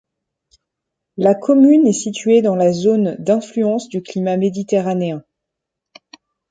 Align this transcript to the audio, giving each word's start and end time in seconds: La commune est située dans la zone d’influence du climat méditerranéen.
La 1.17 1.35
commune 1.35 1.85
est 1.85 1.93
située 1.93 2.41
dans 2.41 2.55
la 2.55 2.71
zone 2.71 3.17
d’influence 3.19 3.87
du 3.87 4.01
climat 4.01 4.35
méditerranéen. 4.35 5.23